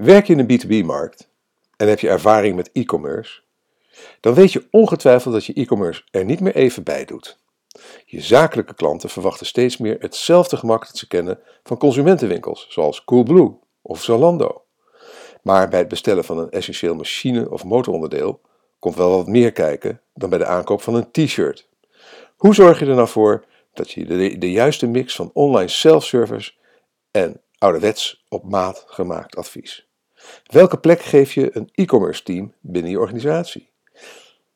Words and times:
Werk 0.00 0.26
je 0.26 0.32
in 0.32 0.38
een 0.38 0.60
B2B-markt 0.60 1.28
en 1.76 1.88
heb 1.88 2.00
je 2.00 2.08
ervaring 2.08 2.56
met 2.56 2.70
e-commerce, 2.72 3.40
dan 4.20 4.34
weet 4.34 4.52
je 4.52 4.66
ongetwijfeld 4.70 5.34
dat 5.34 5.44
je 5.44 5.52
e-commerce 5.52 6.02
er 6.10 6.24
niet 6.24 6.40
meer 6.40 6.54
even 6.54 6.82
bij 6.82 7.04
doet. 7.04 7.38
Je 8.04 8.20
zakelijke 8.20 8.74
klanten 8.74 9.10
verwachten 9.10 9.46
steeds 9.46 9.76
meer 9.76 9.96
hetzelfde 9.98 10.56
gemak 10.56 10.86
dat 10.86 10.96
ze 10.96 11.06
kennen 11.06 11.38
van 11.62 11.78
consumentenwinkels, 11.78 12.66
zoals 12.68 13.04
Coolblue 13.04 13.58
of 13.82 14.02
Zalando. 14.02 14.64
Maar 15.42 15.68
bij 15.68 15.78
het 15.78 15.88
bestellen 15.88 16.24
van 16.24 16.38
een 16.38 16.50
essentieel 16.50 16.94
machine- 16.94 17.50
of 17.50 17.64
motoronderdeel 17.64 18.40
komt 18.78 18.96
wel 18.96 19.10
wat 19.10 19.26
meer 19.26 19.52
kijken 19.52 20.00
dan 20.14 20.30
bij 20.30 20.38
de 20.38 20.46
aankoop 20.46 20.82
van 20.82 20.94
een 20.94 21.10
t-shirt. 21.10 21.68
Hoe 22.36 22.54
zorg 22.54 22.78
je 22.78 22.86
er 22.86 22.94
nou 22.94 23.08
voor 23.08 23.44
dat 23.72 23.90
je 23.90 24.04
de, 24.04 24.38
de 24.38 24.50
juiste 24.50 24.86
mix 24.86 25.14
van 25.14 25.30
online 25.32 25.68
self-service 25.68 26.52
en 27.10 27.40
ouderwets 27.58 28.24
op 28.28 28.44
maat 28.44 28.84
gemaakt 28.86 29.36
advies? 29.36 29.88
Welke 30.46 30.78
plek 30.78 31.00
geef 31.00 31.32
je 31.32 31.56
een 31.56 31.68
e-commerce 31.74 32.22
team 32.22 32.52
binnen 32.60 32.90
je 32.90 33.00
organisatie? 33.00 33.68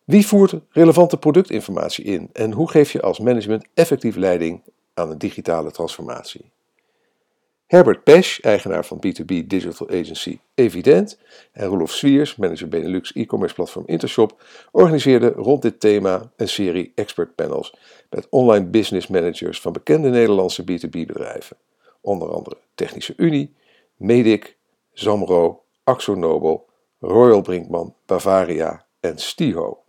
Wie 0.05 0.27
voert 0.27 0.55
relevante 0.71 1.17
productinformatie 1.17 2.05
in 2.05 2.31
en 2.33 2.53
hoe 2.53 2.71
geef 2.71 2.93
je 2.93 3.03
als 3.03 3.19
management 3.19 3.67
effectief 3.75 4.17
leiding 4.17 4.63
aan 4.95 5.11
een 5.11 5.19
digitale 5.19 5.71
transformatie? 5.71 6.53
Herbert 7.67 8.05
Pesch, 8.05 8.41
eigenaar 8.41 8.85
van 8.85 9.03
B2B 9.07 9.47
Digital 9.47 9.89
Agency 9.89 10.39
Evident, 10.55 11.19
en 11.53 11.67
Roelof 11.67 11.93
Swiers, 11.93 12.37
manager 12.37 12.69
Benelux 12.69 13.13
e-commerce 13.13 13.55
platform 13.55 13.85
Intershop, 13.87 14.45
organiseerden 14.71 15.33
rond 15.33 15.63
dit 15.63 15.81
thema 15.81 16.33
een 16.37 16.49
serie 16.49 16.93
expert 16.95 17.35
panels 17.35 17.75
met 18.11 18.27
online 18.31 18.67
business 18.67 19.07
managers 19.07 19.61
van 19.61 19.73
bekende 19.73 20.09
Nederlandse 20.09 20.63
B2B 20.63 20.91
bedrijven, 20.91 21.57
onder 22.01 22.33
andere 22.33 22.57
Technische 22.75 23.15
Unie, 23.17 23.55
Medic, 23.97 24.57
Zamro, 24.93 25.64
Axo 25.85 26.15
Nobel, 26.15 26.69
Royal 26.99 27.41
Brinkman, 27.41 27.95
Bavaria 28.07 28.87
en 29.01 29.19
Stiho. 29.19 29.83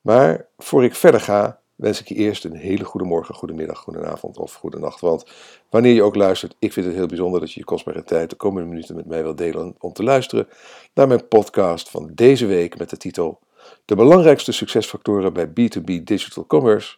Maar 0.00 0.48
voor 0.56 0.84
ik 0.84 0.94
verder 0.94 1.20
ga, 1.20 1.60
wens 1.74 2.00
ik 2.00 2.08
je 2.08 2.14
eerst 2.14 2.44
een 2.44 2.56
hele 2.56 2.84
goede 2.84 3.06
morgen, 3.06 3.34
goedemiddag, 3.34 3.78
goedenavond 3.78 4.38
of 4.38 4.54
goedenacht. 4.54 5.00
Want 5.00 5.24
wanneer 5.70 5.94
je 5.94 6.02
ook 6.02 6.14
luistert, 6.14 6.56
ik 6.58 6.72
vind 6.72 6.86
het 6.86 6.94
heel 6.94 7.06
bijzonder 7.06 7.40
dat 7.40 7.52
je 7.52 7.60
je 7.60 7.66
kostbare 7.66 8.04
tijd 8.04 8.30
de 8.30 8.36
komende 8.36 8.68
minuten 8.68 8.96
met 8.96 9.06
mij 9.06 9.22
wilt 9.22 9.38
delen 9.38 9.74
om 9.78 9.92
te 9.92 10.02
luisteren 10.02 10.48
naar 10.94 11.08
mijn 11.08 11.28
podcast 11.28 11.90
van 11.90 12.10
deze 12.14 12.46
week 12.46 12.78
met 12.78 12.90
de 12.90 12.96
titel 12.96 13.40
De 13.84 13.94
belangrijkste 13.94 14.52
succesfactoren 14.52 15.32
bij 15.32 15.48
B2B 15.48 16.02
Digital 16.04 16.46
Commerce 16.46 16.96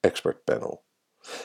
Expert 0.00 0.44
Panel. 0.44 0.86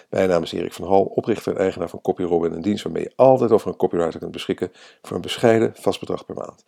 Mijn 0.09 0.29
naam 0.29 0.43
is 0.43 0.51
Erik 0.51 0.73
van 0.73 0.87
Hal, 0.87 1.03
oprichter 1.03 1.53
en 1.53 1.59
eigenaar 1.59 1.89
van 1.89 2.01
CopyRobin, 2.01 2.51
een 2.51 2.61
dienst 2.61 2.83
waarmee 2.83 3.03
je 3.03 3.13
altijd 3.15 3.51
over 3.51 3.67
een 3.67 3.75
copywriter 3.75 4.19
kunt 4.19 4.31
beschikken 4.31 4.71
voor 5.01 5.15
een 5.15 5.21
bescheiden 5.21 5.71
vast 5.75 5.99
bedrag 5.99 6.25
per 6.25 6.35
maand. 6.35 6.63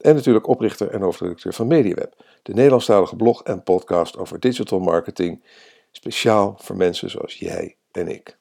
En 0.00 0.14
natuurlijk 0.14 0.48
oprichter 0.48 0.90
en 0.90 1.00
hoofdredacteur 1.00 1.54
van 1.54 1.66
MediaWeb, 1.66 2.14
de 2.42 2.54
Nederlandstalige 2.54 3.16
blog 3.16 3.42
en 3.42 3.62
podcast 3.62 4.18
over 4.18 4.40
digital 4.40 4.78
marketing, 4.78 5.44
speciaal 5.90 6.54
voor 6.58 6.76
mensen 6.76 7.10
zoals 7.10 7.34
jij 7.34 7.76
en 7.92 8.08
ik. 8.08 8.38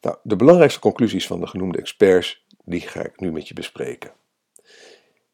Nou, 0.00 0.16
de 0.22 0.36
belangrijkste 0.36 0.80
conclusies 0.80 1.26
van 1.26 1.40
de 1.40 1.46
genoemde 1.46 1.78
experts, 1.78 2.44
die 2.64 2.80
ga 2.80 3.04
ik 3.04 3.20
nu 3.20 3.32
met 3.32 3.48
je 3.48 3.54
bespreken. 3.54 4.12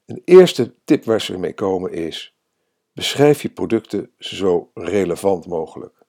de 0.05 0.23
eerste 0.25 0.75
tip 0.85 1.05
waar 1.05 1.21
ze 1.21 1.39
mee 1.39 1.55
komen 1.55 1.93
is: 1.93 2.37
beschrijf 2.93 3.43
je 3.43 3.49
producten 3.49 4.11
zo 4.19 4.71
relevant 4.75 5.47
mogelijk. 5.47 6.02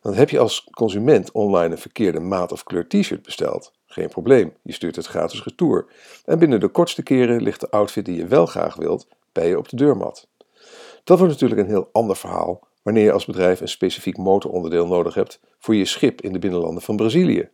Dan 0.00 0.14
heb 0.14 0.30
je 0.30 0.38
als 0.38 0.68
consument 0.70 1.32
online 1.32 1.74
een 1.74 1.80
verkeerde 1.80 2.20
maat 2.20 2.52
of 2.52 2.62
kleur 2.62 2.88
t-shirt 2.88 3.22
besteld. 3.22 3.72
Geen 3.86 4.08
probleem, 4.08 4.52
je 4.62 4.72
stuurt 4.72 4.96
het 4.96 5.06
gratis 5.06 5.44
retour. 5.44 5.86
En 6.24 6.38
binnen 6.38 6.60
de 6.60 6.68
kortste 6.68 7.02
keren 7.02 7.42
ligt 7.42 7.60
de 7.60 7.70
outfit 7.70 8.04
die 8.04 8.16
je 8.16 8.26
wel 8.26 8.46
graag 8.46 8.76
wilt 8.76 9.08
bij 9.32 9.48
je 9.48 9.58
op 9.58 9.68
de 9.68 9.76
deurmat. 9.76 10.28
Dat 11.04 11.18
wordt 11.18 11.32
natuurlijk 11.32 11.60
een 11.60 11.74
heel 11.74 11.88
ander 11.92 12.16
verhaal 12.16 12.68
wanneer 12.82 13.04
je 13.04 13.12
als 13.12 13.24
bedrijf 13.24 13.60
een 13.60 13.68
specifiek 13.68 14.16
motoronderdeel 14.16 14.86
nodig 14.86 15.14
hebt 15.14 15.40
voor 15.58 15.74
je 15.74 15.84
schip 15.84 16.20
in 16.20 16.32
de 16.32 16.38
binnenlanden 16.38 16.82
van 16.82 16.96
Brazilië. 16.96 17.48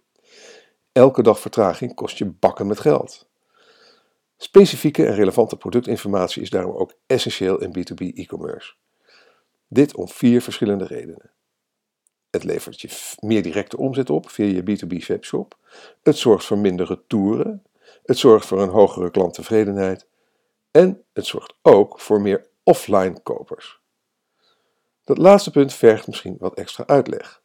Elke 0.93 1.23
dag 1.23 1.41
vertraging 1.41 1.95
kost 1.95 2.19
je 2.19 2.27
bakken 2.27 2.67
met 2.67 2.81
geld. 2.81 3.29
Specifieke 4.37 5.07
en 5.07 5.15
relevante 5.15 5.57
productinformatie 5.57 6.43
is 6.43 6.51
daarom 6.51 6.77
ook 6.77 6.93
essentieel 7.07 7.61
in 7.61 7.69
B2B 7.69 8.15
e-commerce. 8.15 8.75
Dit 9.69 9.95
om 9.95 10.09
vier 10.09 10.43
verschillende 10.43 10.85
redenen. 10.85 11.36
Het 12.37 12.45
levert 12.45 12.81
je 12.81 13.17
meer 13.21 13.43
directe 13.43 13.77
omzet 13.77 14.11
op 14.11 14.31
via 14.31 14.45
je 14.45 14.63
B2B 14.63 15.07
webshop. 15.07 15.57
Het 16.03 16.17
zorgt 16.17 16.45
voor 16.45 16.59
minder 16.59 16.87
retouren. 16.87 17.63
Het 18.05 18.19
zorgt 18.19 18.47
voor 18.47 18.63
een 18.63 18.69
hogere 18.69 19.11
klanttevredenheid. 19.11 20.07
En 20.71 21.05
het 21.13 21.27
zorgt 21.27 21.55
ook 21.63 22.01
voor 22.01 22.21
meer 22.21 22.47
offline 22.63 23.23
kopers. 23.23 23.81
Dat 25.05 25.19
laatste 25.19 25.51
punt 25.51 25.73
vergt 25.73 26.07
misschien 26.07 26.37
wat 26.39 26.55
extra 26.55 26.87
uitleg. 26.87 27.43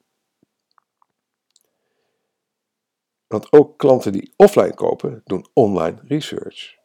Want 3.28 3.52
ook 3.52 3.78
klanten 3.78 4.12
die 4.12 4.34
offline 4.36 4.74
kopen, 4.74 5.22
doen 5.26 5.46
online 5.54 5.98
research. 6.08 6.78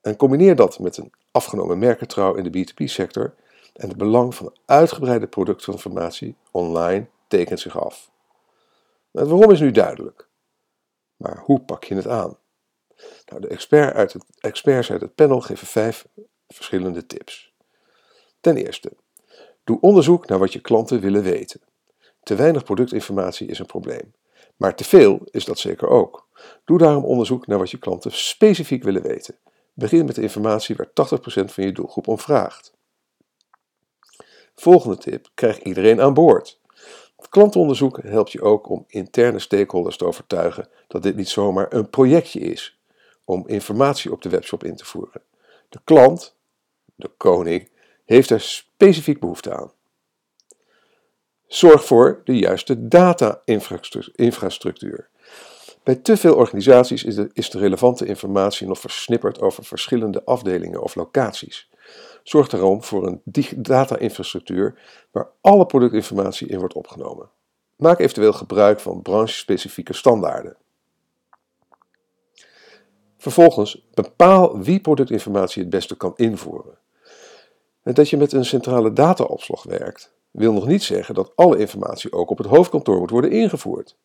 En 0.00 0.16
combineer 0.16 0.56
dat 0.56 0.78
met 0.78 0.96
een 0.96 1.12
afgenomen 1.30 1.78
merkentrouw 1.78 2.34
in 2.34 2.50
de 2.50 2.58
B2B-sector 2.58 3.34
en 3.74 3.88
het 3.88 3.96
belang 3.96 4.34
van 4.34 4.56
uitgebreide 4.64 5.26
productinformatie 5.26 6.36
online 6.50 7.08
tekent 7.30 7.60
zich 7.60 7.80
af. 7.80 8.10
Het 9.12 9.28
waarom 9.28 9.50
is 9.50 9.60
nu 9.60 9.70
duidelijk. 9.70 10.28
Maar 11.16 11.38
hoe 11.38 11.60
pak 11.60 11.84
je 11.84 11.94
het 11.94 12.06
aan? 12.06 12.38
Nou, 13.26 13.40
de 13.40 13.48
expert 13.48 13.94
uit 13.94 14.12
het, 14.12 14.24
experts 14.38 14.90
uit 14.90 15.00
het 15.00 15.14
panel 15.14 15.40
geven 15.40 15.66
vijf 15.66 16.06
verschillende 16.48 17.06
tips. 17.06 17.52
Ten 18.40 18.56
eerste, 18.56 18.92
doe 19.64 19.80
onderzoek 19.80 20.26
naar 20.26 20.38
wat 20.38 20.52
je 20.52 20.60
klanten 20.60 21.00
willen 21.00 21.22
weten. 21.22 21.60
Te 22.22 22.34
weinig 22.34 22.64
productinformatie 22.64 23.48
is 23.48 23.58
een 23.58 23.66
probleem, 23.66 24.14
maar 24.56 24.74
te 24.74 24.84
veel 24.84 25.20
is 25.24 25.44
dat 25.44 25.58
zeker 25.58 25.88
ook. 25.88 26.28
Doe 26.64 26.78
daarom 26.78 27.04
onderzoek 27.04 27.46
naar 27.46 27.58
wat 27.58 27.70
je 27.70 27.78
klanten 27.78 28.12
specifiek 28.12 28.82
willen 28.82 29.02
weten. 29.02 29.38
Begin 29.72 30.04
met 30.04 30.14
de 30.14 30.22
informatie 30.22 30.76
waar 30.76 30.86
80% 30.86 31.44
van 31.44 31.64
je 31.64 31.72
doelgroep 31.72 32.08
om 32.08 32.18
vraagt. 32.18 32.72
Volgende 34.54 34.96
tip: 34.96 35.30
krijg 35.34 35.62
iedereen 35.62 36.00
aan 36.00 36.14
boord. 36.14 36.59
Klantonderzoek 37.28 38.02
helpt 38.02 38.32
je 38.32 38.42
ook 38.42 38.68
om 38.68 38.84
interne 38.88 39.38
stakeholders 39.38 39.96
te 39.96 40.04
overtuigen 40.04 40.68
dat 40.88 41.02
dit 41.02 41.16
niet 41.16 41.28
zomaar 41.28 41.72
een 41.72 41.90
projectje 41.90 42.40
is 42.40 42.78
om 43.24 43.48
informatie 43.48 44.12
op 44.12 44.22
de 44.22 44.28
webshop 44.28 44.64
in 44.64 44.76
te 44.76 44.84
voeren. 44.84 45.22
De 45.68 45.80
klant, 45.84 46.36
de 46.94 47.10
koning, 47.16 47.70
heeft 48.04 48.30
er 48.30 48.40
specifiek 48.40 49.20
behoefte 49.20 49.54
aan. 49.54 49.72
Zorg 51.46 51.84
voor 51.84 52.20
de 52.24 52.38
juiste 52.38 52.88
data-infrastructuur. 52.88 55.08
Bij 55.82 55.94
te 55.94 56.16
veel 56.16 56.34
organisaties 56.34 57.04
is 57.04 57.14
de, 57.14 57.30
is 57.32 57.50
de 57.50 57.58
relevante 57.58 58.06
informatie 58.06 58.66
nog 58.66 58.78
versnipperd 58.78 59.40
over 59.40 59.64
verschillende 59.64 60.24
afdelingen 60.24 60.82
of 60.82 60.94
locaties. 60.94 61.69
Zorg 62.22 62.48
daarom 62.48 62.82
voor 62.82 63.06
een 63.06 63.22
data-infrastructuur 63.56 64.78
waar 65.10 65.30
alle 65.40 65.66
productinformatie 65.66 66.48
in 66.48 66.58
wordt 66.58 66.74
opgenomen. 66.74 67.30
Maak 67.76 67.98
eventueel 67.98 68.32
gebruik 68.32 68.80
van 68.80 69.02
branchespecifieke 69.02 69.92
standaarden. 69.92 70.56
Vervolgens 73.16 73.86
bepaal 73.94 74.58
wie 74.58 74.80
productinformatie 74.80 75.62
het 75.62 75.70
beste 75.70 75.96
kan 75.96 76.12
invoeren. 76.16 76.78
En 77.82 77.94
dat 77.94 78.08
je 78.10 78.16
met 78.16 78.32
een 78.32 78.44
centrale 78.44 78.92
dataopslag 78.92 79.62
werkt, 79.62 80.14
wil 80.30 80.52
nog 80.52 80.66
niet 80.66 80.82
zeggen 80.82 81.14
dat 81.14 81.32
alle 81.36 81.58
informatie 81.58 82.12
ook 82.12 82.30
op 82.30 82.38
het 82.38 82.46
hoofdkantoor 82.46 82.98
moet 82.98 83.10
worden 83.10 83.30
ingevoerd. 83.30 83.96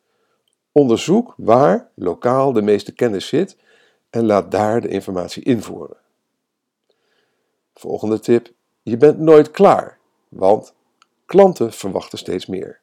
Onderzoek 0.72 1.34
waar 1.38 1.92
lokaal 1.96 2.53
de 2.53 2.62
meeste 2.62 2.94
kennis 2.94 3.28
zit 3.28 3.58
en 4.09 4.26
laat 4.26 4.52
daar 4.52 4.82
de 4.82 4.88
informatie 4.88 5.44
invoeren. 5.44 5.97
Volgende 7.79 8.19
tip: 8.19 8.51
je 8.81 8.97
bent 8.97 9.19
nooit 9.19 9.51
klaar, 9.51 9.99
want 10.29 10.73
klanten 11.25 11.73
verwachten 11.73 12.17
steeds 12.17 12.45
meer. 12.45 12.79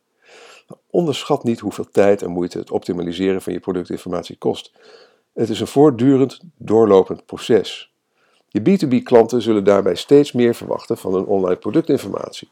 Onderschat 0.90 1.44
niet 1.44 1.60
hoeveel 1.60 1.90
tijd 1.90 2.22
en 2.22 2.30
moeite 2.30 2.58
het 2.58 2.70
optimaliseren 2.70 3.42
van 3.42 3.52
je 3.52 3.60
productinformatie 3.60 4.36
kost. 4.38 4.72
Het 5.32 5.48
is 5.48 5.60
een 5.60 5.66
voortdurend 5.66 6.40
doorlopend 6.56 7.26
proces. 7.26 7.94
Je 8.48 8.60
B2B-klanten 8.60 9.42
zullen 9.42 9.64
daarbij 9.64 9.94
steeds 9.94 10.32
meer 10.32 10.54
verwachten 10.54 10.98
van 10.98 11.14
hun 11.14 11.24
online 11.24 11.58
productinformatie. 11.58 12.50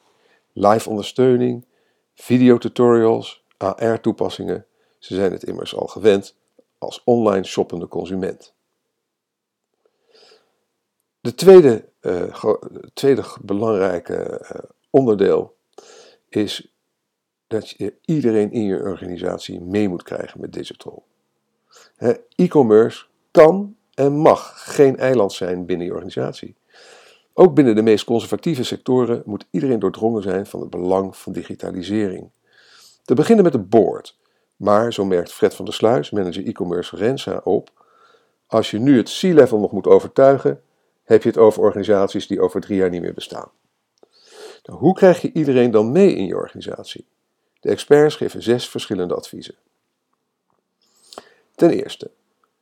Live 0.53 0.89
ondersteuning, 0.89 1.67
videotutorials, 2.15 3.45
AR-toepassingen. 3.57 4.67
Ze 4.99 5.15
zijn 5.15 5.33
het 5.33 5.43
immers 5.43 5.77
al 5.77 5.87
gewend 5.87 6.37
als 6.79 7.03
online 7.05 7.45
shoppende 7.45 7.89
consument. 7.89 8.55
De 11.21 11.35
tweede, 11.35 11.90
uh, 12.01 12.55
tweede 12.93 13.25
belangrijke 13.43 14.41
uh, 14.43 14.71
onderdeel 14.91 15.57
is 16.29 16.75
dat 17.47 17.71
je 17.71 17.95
iedereen 18.05 18.53
in 18.53 18.65
je 18.65 18.83
organisatie 18.83 19.61
mee 19.61 19.89
moet 19.89 20.03
krijgen 20.03 20.41
met 20.41 20.53
digital. 20.53 21.05
E-commerce 22.35 23.05
kan 23.31 23.77
en 23.95 24.13
mag 24.13 24.73
geen 24.73 24.97
eiland 24.97 25.33
zijn 25.33 25.67
binnen 25.67 25.87
je 25.87 25.93
organisatie. 25.93 26.57
Ook 27.33 27.55
binnen 27.55 27.75
de 27.75 27.83
meest 27.83 28.05
conservatieve 28.05 28.65
sectoren 28.65 29.23
moet 29.25 29.47
iedereen 29.51 29.79
doordrongen 29.79 30.23
zijn 30.23 30.47
van 30.47 30.61
het 30.61 30.71
belang 30.71 31.17
van 31.17 31.33
digitalisering. 31.33 32.31
Te 33.05 33.15
beginnen 33.15 33.45
met 33.45 33.53
de 33.53 33.59
board, 33.59 34.19
maar 34.57 34.93
zo 34.93 35.05
merkt 35.05 35.33
Fred 35.33 35.55
van 35.55 35.65
der 35.65 35.75
Sluis, 35.75 36.11
manager 36.11 36.47
e-commerce 36.47 36.97
Rensa, 36.97 37.41
op: 37.45 37.71
als 38.47 38.71
je 38.71 38.79
nu 38.79 38.97
het 38.97 39.19
C-level 39.21 39.59
nog 39.59 39.73
moet 39.73 39.87
overtuigen, 39.87 40.63
heb 41.11 41.23
je 41.23 41.29
het 41.29 41.39
over 41.39 41.63
organisaties 41.63 42.27
die 42.27 42.41
over 42.41 42.61
drie 42.61 42.79
jaar 42.79 42.91
niet 42.91 43.01
meer 43.01 43.15
bestaan. 43.15 43.51
Nou, 44.63 44.79
hoe 44.79 44.95
krijg 44.95 45.21
je 45.21 45.33
iedereen 45.33 45.71
dan 45.71 45.93
mee 45.93 46.15
in 46.15 46.27
je 46.27 46.37
organisatie? 46.37 47.07
De 47.61 47.69
experts 47.69 48.17
geven 48.17 48.43
zes 48.43 48.69
verschillende 48.69 49.15
adviezen. 49.15 49.55
Ten 51.55 51.71
eerste, 51.71 52.11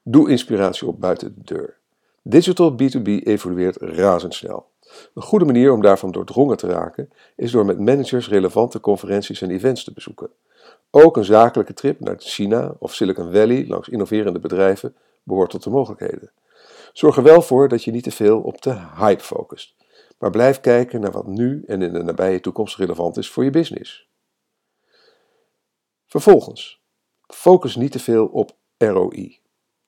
doe 0.02 0.30
inspiratie 0.30 0.86
op 0.86 1.00
buiten 1.00 1.34
de 1.34 1.54
deur. 1.54 1.76
Digital 2.22 2.72
B2B 2.72 3.22
evolueert 3.22 3.76
razendsnel. 3.76 4.66
Een 5.14 5.22
goede 5.22 5.44
manier 5.44 5.72
om 5.72 5.82
daarvan 5.82 6.10
doordrongen 6.10 6.56
te 6.56 6.66
raken 6.66 7.10
is 7.36 7.50
door 7.50 7.64
met 7.64 7.78
managers 7.78 8.28
relevante 8.28 8.80
conferenties 8.80 9.42
en 9.42 9.50
events 9.50 9.84
te 9.84 9.92
bezoeken. 9.92 10.30
Ook 10.90 11.16
een 11.16 11.24
zakelijke 11.24 11.74
trip 11.74 12.00
naar 12.00 12.16
China 12.18 12.74
of 12.78 12.94
Silicon 12.94 13.32
Valley 13.32 13.66
langs 13.66 13.88
innoverende 13.88 14.38
bedrijven 14.38 14.94
behoort 15.22 15.50
tot 15.50 15.62
de 15.62 15.70
mogelijkheden. 15.70 16.30
Zorg 16.92 17.16
er 17.16 17.22
wel 17.22 17.42
voor 17.42 17.68
dat 17.68 17.84
je 17.84 17.90
niet 17.90 18.02
te 18.02 18.10
veel 18.10 18.40
op 18.40 18.62
de 18.62 18.78
hype 18.96 19.22
focust, 19.22 19.74
maar 20.18 20.30
blijf 20.30 20.60
kijken 20.60 21.00
naar 21.00 21.12
wat 21.12 21.26
nu 21.26 21.64
en 21.66 21.82
in 21.82 21.92
de 21.92 22.02
nabije 22.02 22.40
toekomst 22.40 22.76
relevant 22.76 23.16
is 23.16 23.30
voor 23.30 23.44
je 23.44 23.50
business. 23.50 24.08
Vervolgens, 26.06 26.82
focus 27.26 27.76
niet 27.76 27.92
te 27.92 27.98
veel 27.98 28.26
op 28.26 28.56
ROI. 28.76 29.40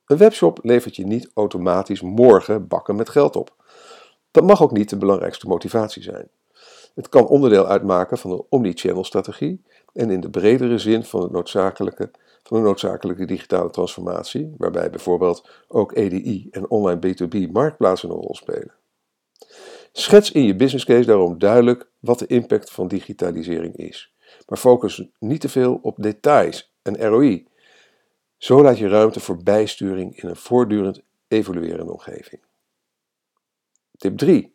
Een 0.05 0.17
webshop 0.17 0.59
levert 0.63 0.97
je 0.97 1.07
niet 1.07 1.31
automatisch 1.35 2.01
morgen 2.01 2.69
bakken 2.69 2.97
met 2.97 3.09
geld 3.09 3.37
op. 3.37 3.55
Dat 4.31 4.45
mag 4.45 4.63
ook 4.63 4.73
niet 4.73 4.91
de 4.91 4.97
belangrijkste 4.97 5.47
motivatie 5.47 6.03
zijn. 6.03 6.29
Het 6.95 7.09
kan 7.09 7.27
onderdeel 7.27 7.67
uitmaken 7.67 8.19
van 8.19 8.31
een 8.31 8.45
omnichannel 8.49 9.05
strategie 9.05 9.63
en 9.93 10.11
in 10.11 10.21
de 10.21 10.31
bredere 10.31 10.79
zin 10.79 11.05
van, 11.05 11.23
het 11.23 11.31
noodzakelijke, 11.31 12.11
van 12.43 12.57
de 12.57 12.63
noodzakelijke 12.63 13.25
digitale 13.25 13.71
transformatie, 13.71 14.55
waarbij 14.57 14.91
bijvoorbeeld 14.91 15.49
ook 15.69 15.97
EDI 15.97 16.49
en 16.51 16.71
online 16.71 17.01
B2B 17.07 17.51
marktplaatsen 17.53 18.11
een 18.11 18.17
rol 18.17 18.35
spelen. 18.35 18.75
Schets 19.93 20.33
in 20.33 20.45
je 20.45 20.57
business 20.57 20.85
case 20.85 21.07
daarom 21.07 21.39
duidelijk 21.39 21.91
wat 21.99 22.19
de 22.19 22.27
impact 22.27 22.71
van 22.71 22.89
digitalisering 22.89 23.77
is, 23.77 24.15
maar 24.47 24.59
focus 24.59 25.09
niet 25.19 25.41
te 25.41 25.49
veel 25.49 25.79
op 25.83 25.97
details 25.99 26.75
en 26.83 27.07
ROI. 27.07 27.49
Zo 28.37 28.63
laat 28.63 28.79
je 28.79 28.89
ruimte 28.89 29.21
voor 29.21 29.43
bijsturing 29.43 30.23
in 30.23 30.29
een 30.29 30.37
voortdurend 30.37 31.03
evoluerende 31.29 31.93
omgeving. 31.93 32.43
Tip 33.97 34.19
3. 34.19 34.55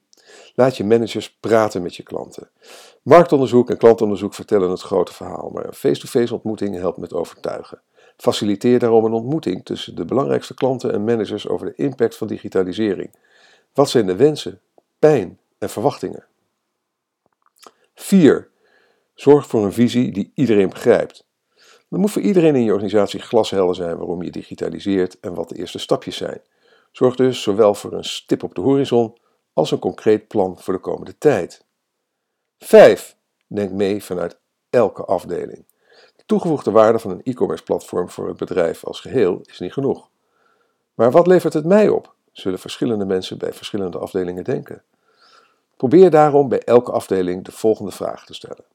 Laat 0.56 0.78
je 0.78 0.84
managers 0.84 1.38
praten 1.40 1.82
met 1.82 1.96
je 1.96 2.04
klanten. 2.04 2.50
Marktonderzoek 3.02 3.70
en 3.70 3.78
klantonderzoek 3.78 4.34
vertellen 4.34 4.70
het 4.70 4.82
grote 4.82 5.14
verhaal, 5.14 5.50
maar 5.50 5.66
een 5.66 5.74
face-to-face 5.74 6.34
ontmoeting 6.34 6.76
helpt 6.76 6.98
met 6.98 7.14
overtuigen. 7.14 7.82
Faciliteer 8.18 8.80
daarom 8.80 9.06
een 9.06 9.14
ontmoeting 9.14 9.66
tussen 9.66 9.96
de 9.96 10.06
belangrijkste 10.06 10.54
klanten 10.54 10.94
en 10.94 11.04
managers 11.04 11.48
over 11.48 11.66
de 11.66 11.84
impact 11.84 12.16
van 12.16 12.28
digitalisering. 12.28 13.16
Wat 13.74 13.90
zijn 13.90 14.06
de 14.06 14.16
wensen, 14.16 14.62
pijn 15.00 15.40
en 15.58 15.70
verwachtingen? 15.70 16.26
4. 17.96 18.50
Zorg 19.14 19.48
voor 19.48 19.64
een 19.64 19.74
visie 19.74 20.12
die 20.12 20.32
iedereen 20.36 20.70
begrijpt. 20.70 21.26
Er 21.90 22.00
moet 22.00 22.12
voor 22.12 22.22
iedereen 22.22 22.56
in 22.56 22.64
je 22.64 22.72
organisatie 22.72 23.20
glashelder 23.20 23.76
zijn 23.76 23.98
waarom 23.98 24.24
je 24.24 24.32
digitaliseert 24.32 25.20
en 25.20 25.34
wat 25.34 25.50
de 25.50 25.56
eerste 25.56 25.80
stapjes 25.80 26.18
zijn. 26.18 26.42
Zorg 26.92 27.16
dus 27.16 27.42
zowel 27.42 27.74
voor 27.74 27.94
een 27.94 28.04
stip 28.04 28.44
op 28.44 28.56
de 28.56 28.62
horizon 28.62 29.18
als 29.56 29.72
een 29.72 29.80
concreet 29.80 30.28
plan 30.28 30.60
voor 30.60 30.74
de 30.74 30.80
komende 30.80 31.18
tijd. 31.18 31.66
5. 32.58 33.16
Denk 33.48 33.72
mee 33.72 34.04
vanuit 34.04 34.40
elke 34.70 35.06
afdeling. 35.06 35.66
De 36.16 36.24
toegevoegde 36.26 36.72
waarde 36.72 37.00
van 37.00 37.12
een 37.12 37.24
e-commerce 37.24 37.64
platform 37.64 38.10
voor 38.10 38.28
het 38.28 38.38
bedrijf 38.38 38.86
als 38.86 39.00
geheel 39.00 39.42
is 39.44 39.60
niet 39.60 39.74
genoeg. 39.74 40.10
Maar 40.94 41.12
wat 41.12 41.28
levert 41.28 41.54
het 41.54 41.66
mij 41.66 41.90
op? 41.90 42.14
Zullen 42.32 42.60
verschillende 42.60 43.06
mensen 43.06 43.38
bij 43.38 43.54
verschillende 43.54 43.98
afdelingen 43.98 44.44
denken. 44.44 44.84
Probeer 45.78 46.10
daarom 46.10 46.50
bij 46.50 46.60
elke 46.60 46.92
afdeling 46.92 47.46
de 47.46 47.52
volgende 47.52 47.92
vraag 47.92 48.26
te 48.26 48.34
stellen. 48.34 48.66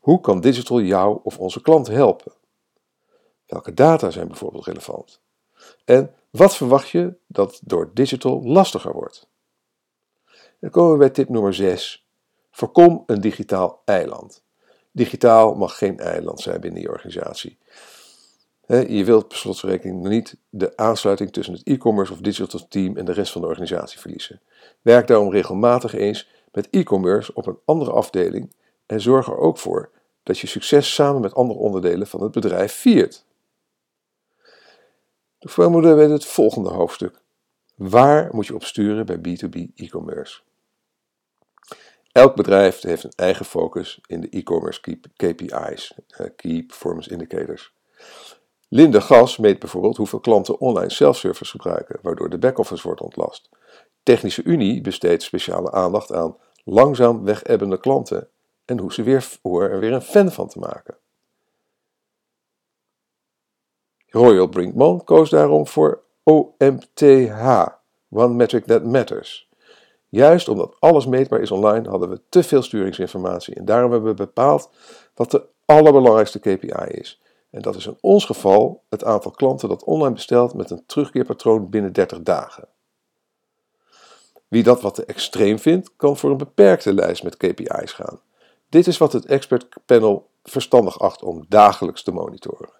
Hoe 0.00 0.20
kan 0.20 0.40
digital 0.40 0.80
jou 0.80 1.20
of 1.22 1.38
onze 1.38 1.60
klant 1.60 1.86
helpen? 1.86 2.32
Welke 3.46 3.74
data 3.74 4.10
zijn 4.10 4.28
bijvoorbeeld 4.28 4.66
relevant? 4.66 5.20
En 5.84 6.14
wat 6.30 6.56
verwacht 6.56 6.88
je 6.88 7.14
dat 7.26 7.60
door 7.62 7.90
digital 7.94 8.42
lastiger 8.42 8.92
wordt? 8.92 9.32
Dan 10.64 10.72
komen 10.72 10.92
we 10.92 10.98
bij 10.98 11.10
tip 11.10 11.28
nummer 11.28 11.54
6. 11.54 12.06
Voorkom 12.50 13.02
een 13.06 13.20
digitaal 13.20 13.82
eiland. 13.84 14.42
Digitaal 14.90 15.54
mag 15.54 15.78
geen 15.78 15.98
eiland 15.98 16.40
zijn 16.40 16.60
binnen 16.60 16.80
je 16.80 16.88
organisatie. 16.88 17.58
Je 18.66 19.04
wilt 19.04 19.28
per 19.28 19.36
slotverrekening 19.36 20.08
niet 20.08 20.36
de 20.50 20.76
aansluiting 20.76 21.32
tussen 21.32 21.54
het 21.54 21.62
e-commerce 21.66 22.12
of 22.12 22.18
digital 22.18 22.68
team 22.68 22.96
en 22.96 23.04
de 23.04 23.12
rest 23.12 23.32
van 23.32 23.40
de 23.40 23.46
organisatie 23.46 24.00
verliezen. 24.00 24.40
Werk 24.82 25.06
daarom 25.06 25.30
regelmatig 25.30 25.94
eens 25.94 26.28
met 26.52 26.70
e-commerce 26.70 27.34
op 27.34 27.46
een 27.46 27.58
andere 27.64 27.90
afdeling 27.90 28.52
en 28.86 29.00
zorg 29.00 29.26
er 29.26 29.38
ook 29.38 29.58
voor 29.58 29.90
dat 30.22 30.38
je 30.38 30.46
succes 30.46 30.94
samen 30.94 31.20
met 31.20 31.34
andere 31.34 31.58
onderdelen 31.58 32.06
van 32.06 32.22
het 32.22 32.32
bedrijf 32.32 32.72
viert. 32.72 33.24
De 35.38 35.68
moeten 35.68 35.96
we 35.96 36.02
het 36.02 36.24
volgende 36.24 36.70
hoofdstuk. 36.70 37.22
Waar 37.74 38.28
moet 38.32 38.46
je 38.46 38.54
op 38.54 38.64
sturen 38.64 39.06
bij 39.06 39.18
B2B 39.18 39.74
e-commerce? 39.74 40.40
Elk 42.14 42.36
bedrijf 42.36 42.80
heeft 42.80 43.04
een 43.04 43.12
eigen 43.16 43.44
focus 43.44 44.00
in 44.06 44.20
de 44.20 44.28
e-commerce 44.28 44.80
KPI's, 45.16 45.94
eh, 46.08 46.26
Key 46.36 46.62
Performance 46.62 47.10
Indicators. 47.10 47.74
Linde 48.68 49.00
Gas 49.00 49.36
meet 49.36 49.58
bijvoorbeeld 49.58 49.96
hoeveel 49.96 50.20
klanten 50.20 50.60
online 50.60 50.90
self-service 50.90 51.50
gebruiken, 51.50 51.98
waardoor 52.02 52.30
de 52.30 52.38
back-office 52.38 52.82
wordt 52.82 53.00
ontlast. 53.00 53.48
Technische 54.02 54.42
Unie 54.42 54.80
besteedt 54.80 55.22
speciale 55.22 55.72
aandacht 55.72 56.12
aan 56.12 56.36
langzaam 56.64 57.24
wegebbende 57.24 57.80
klanten 57.80 58.28
en 58.64 58.78
hoe, 58.78 58.92
ze 58.92 59.02
weer, 59.02 59.38
er 59.42 59.80
weer 59.80 59.92
een 59.92 60.02
fan 60.02 60.32
van 60.32 60.48
te 60.48 60.58
maken. 60.58 60.96
Royal 64.06 64.46
Brinkman 64.46 65.04
koos 65.04 65.30
daarom 65.30 65.66
voor 65.66 66.02
OMTH, 66.22 67.66
One 68.10 68.34
Metric 68.34 68.64
That 68.64 68.84
Matters. 68.84 69.48
Juist 70.14 70.48
omdat 70.48 70.76
alles 70.78 71.06
meetbaar 71.06 71.40
is 71.40 71.50
online, 71.50 71.88
hadden 71.88 72.08
we 72.08 72.20
te 72.28 72.42
veel 72.42 72.62
sturingsinformatie 72.62 73.54
en 73.54 73.64
daarom 73.64 73.90
hebben 73.90 74.10
we 74.10 74.16
bepaald 74.16 74.70
wat 75.14 75.30
de 75.30 75.46
allerbelangrijkste 75.64 76.38
KPI 76.38 76.84
is. 76.86 77.20
En 77.50 77.62
dat 77.62 77.74
is 77.74 77.86
in 77.86 77.96
ons 78.00 78.24
geval 78.24 78.82
het 78.88 79.04
aantal 79.04 79.30
klanten 79.30 79.68
dat 79.68 79.84
online 79.84 80.14
bestelt 80.14 80.54
met 80.54 80.70
een 80.70 80.82
terugkeerpatroon 80.86 81.70
binnen 81.70 81.92
30 81.92 82.22
dagen. 82.22 82.68
Wie 84.48 84.62
dat 84.62 84.80
wat 84.80 84.94
te 84.94 85.04
extreem 85.04 85.58
vindt, 85.58 85.90
kan 85.96 86.16
voor 86.16 86.30
een 86.30 86.36
beperkte 86.36 86.94
lijst 86.94 87.22
met 87.22 87.36
KPI's 87.36 87.92
gaan. 87.92 88.20
Dit 88.68 88.86
is 88.86 88.98
wat 88.98 89.12
het 89.12 89.26
expertpanel 89.26 90.30
verstandig 90.42 91.00
acht 91.00 91.22
om 91.22 91.44
dagelijks 91.48 92.02
te 92.02 92.12
monitoren. 92.12 92.70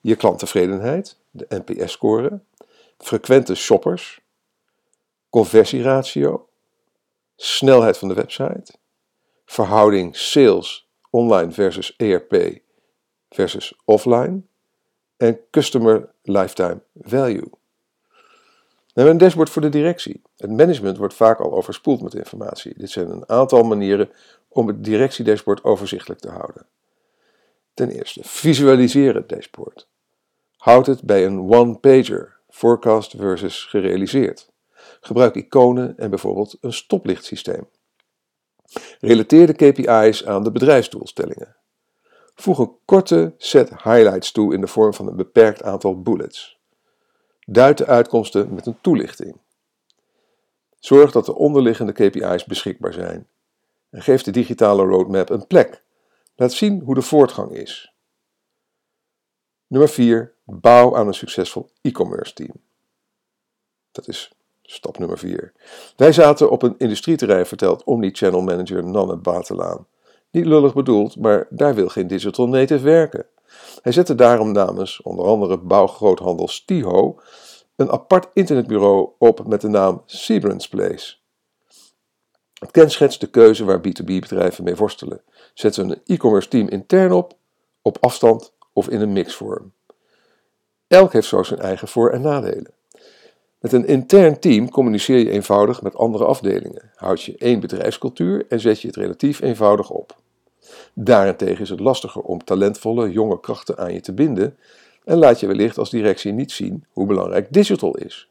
Je 0.00 0.16
klanttevredenheid, 0.16 1.16
de 1.30 1.46
NPS-score, 1.48 2.40
frequente 2.98 3.54
shoppers, 3.54 4.26
conversieratio, 5.30 6.48
snelheid 7.36 7.98
van 7.98 8.08
de 8.08 8.14
website, 8.14 8.72
verhouding 9.44 10.16
sales 10.16 10.88
online 11.10 11.52
versus 11.52 11.96
ERP 11.96 12.60
versus 13.28 13.80
offline 13.84 14.42
en 15.16 15.40
customer 15.50 16.14
lifetime 16.22 16.80
value. 16.94 17.50
We 18.98 19.04
hebben 19.04 19.12
een 19.12 19.26
dashboard 19.26 19.50
voor 19.50 19.62
de 19.62 19.68
directie. 19.68 20.22
Het 20.36 20.50
management 20.50 20.96
wordt 20.96 21.14
vaak 21.14 21.40
al 21.40 21.52
overspoeld 21.52 22.02
met 22.02 22.14
informatie. 22.14 22.78
Dit 22.78 22.90
zijn 22.90 23.10
een 23.10 23.28
aantal 23.28 23.62
manieren 23.62 24.10
om 24.48 24.66
het 24.66 24.84
directiedashboard 24.84 25.64
overzichtelijk 25.64 26.20
te 26.20 26.30
houden. 26.30 26.66
Ten 27.74 27.90
eerste, 27.90 28.20
visualiseer 28.24 29.14
het 29.14 29.28
dashboard. 29.28 29.88
Houd 30.56 30.86
het 30.86 31.02
bij 31.02 31.26
een 31.26 31.38
one-pager, 31.38 32.36
forecast 32.48 33.14
versus 33.16 33.64
gerealiseerd. 33.64 34.50
Gebruik 35.00 35.34
iconen 35.34 35.98
en 35.98 36.10
bijvoorbeeld 36.10 36.56
een 36.60 36.72
stoplichtsysteem. 36.72 37.68
Relateer 39.00 39.46
de 39.46 39.52
KPI's 39.52 40.24
aan 40.24 40.44
de 40.44 40.52
bedrijfsdoelstellingen. 40.52 41.56
Voeg 42.34 42.58
een 42.58 42.76
korte 42.84 43.34
set 43.36 43.68
highlights 43.68 44.32
toe 44.32 44.54
in 44.54 44.60
de 44.60 44.66
vorm 44.66 44.94
van 44.94 45.06
een 45.08 45.16
beperkt 45.16 45.62
aantal 45.62 46.02
bullets. 46.02 46.58
Duid 47.46 47.78
de 47.78 47.86
uitkomsten 47.86 48.54
met 48.54 48.66
een 48.66 48.80
toelichting. 48.80 49.36
Zorg 50.78 51.12
dat 51.12 51.26
de 51.26 51.34
onderliggende 51.34 51.92
KPI's 51.92 52.44
beschikbaar 52.44 52.92
zijn. 52.92 53.28
En 53.90 54.02
geef 54.02 54.22
de 54.22 54.30
digitale 54.30 54.84
roadmap 54.84 55.30
een 55.30 55.46
plek. 55.46 55.82
Laat 56.36 56.52
zien 56.52 56.80
hoe 56.80 56.94
de 56.94 57.02
voortgang 57.02 57.50
is. 57.52 57.92
Nummer 59.66 59.88
4. 59.88 60.34
Bouw 60.44 60.96
aan 60.96 61.06
een 61.06 61.14
succesvol 61.14 61.70
e-commerce 61.80 62.32
team. 62.32 62.52
Dat 63.90 64.08
is 64.08 64.32
stap 64.70 64.98
nummer 64.98 65.18
4. 65.18 65.52
Wij 65.96 66.12
zaten 66.12 66.50
op 66.50 66.62
een 66.62 66.74
industrieterrein, 66.78 67.46
vertelt 67.46 67.84
Omnichannel 67.84 68.40
Manager 68.40 68.84
Nanne 68.84 69.16
Batelaan. 69.16 69.86
Niet 70.30 70.46
lullig 70.46 70.74
bedoeld, 70.74 71.16
maar 71.16 71.46
daar 71.50 71.74
wil 71.74 71.88
geen 71.88 72.06
digital 72.06 72.48
native 72.48 72.84
werken. 72.84 73.26
Hij 73.82 73.92
zette 73.92 74.14
daarom 74.14 74.52
namens 74.52 75.02
onder 75.02 75.24
andere 75.24 75.58
bouwgroothandel 75.58 76.48
Stiho 76.48 77.20
een 77.76 77.90
apart 77.90 78.28
internetbureau 78.32 79.08
op 79.18 79.46
met 79.46 79.60
de 79.60 79.68
naam 79.68 80.02
Seabrans 80.06 80.68
Place. 80.68 81.16
Het 82.58 82.70
kenschetst 82.70 83.20
de 83.20 83.30
keuze 83.30 83.64
waar 83.64 83.80
B2B-bedrijven 83.80 84.64
mee 84.64 84.76
worstelen. 84.76 85.22
Zetten 85.54 85.84
ze 85.84 85.94
een 85.94 86.02
e-commerce 86.14 86.48
team 86.48 86.68
intern 86.68 87.12
op, 87.12 87.34
op 87.82 87.96
afstand 88.00 88.52
of 88.72 88.88
in 88.88 89.00
een 89.00 89.12
mixvorm. 89.12 89.72
Elk 90.86 91.12
heeft 91.12 91.28
zo 91.28 91.42
zijn 91.42 91.60
eigen 91.60 91.88
voor- 91.88 92.10
en 92.10 92.20
nadelen. 92.20 92.77
Met 93.60 93.72
een 93.72 93.86
intern 93.86 94.38
team 94.38 94.70
communiceer 94.70 95.18
je 95.18 95.30
eenvoudig 95.30 95.82
met 95.82 95.96
andere 95.96 96.24
afdelingen, 96.24 96.90
houd 96.94 97.22
je 97.22 97.36
één 97.38 97.60
bedrijfscultuur 97.60 98.46
en 98.48 98.60
zet 98.60 98.80
je 98.80 98.86
het 98.86 98.96
relatief 98.96 99.40
eenvoudig 99.40 99.90
op. 99.90 100.16
Daarentegen 100.94 101.60
is 101.60 101.70
het 101.70 101.80
lastiger 101.80 102.22
om 102.22 102.44
talentvolle 102.44 103.10
jonge 103.10 103.40
krachten 103.40 103.78
aan 103.78 103.92
je 103.92 104.00
te 104.00 104.12
binden 104.12 104.56
en 105.04 105.18
laat 105.18 105.40
je 105.40 105.46
wellicht 105.46 105.78
als 105.78 105.90
directie 105.90 106.32
niet 106.32 106.52
zien 106.52 106.84
hoe 106.92 107.06
belangrijk 107.06 107.52
digital 107.52 107.96
is. 107.96 108.28